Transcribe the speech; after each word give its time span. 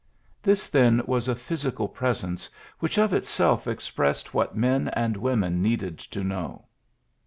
This, 0.41 0.71
then, 0.71 1.03
was 1.05 1.27
a 1.27 1.35
physi 1.35 1.77
cal 1.77 1.87
presence 1.87 2.49
which 2.79 2.97
of 2.97 3.13
itself 3.13 3.67
expressed 3.67 4.33
what 4.33 4.57
men 4.57 4.87
and 4.93 5.15
women 5.15 5.61
needed 5.61 5.99
to 5.99 6.23
know. 6.23 6.65